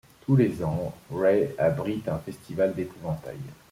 Tous 0.25 0.35
les 0.35 0.63
ans, 0.63 0.95
Wray 1.11 1.53
abrite 1.59 2.07
un 2.09 2.17
festival 2.17 2.73
d'épouvantails. 2.73 3.37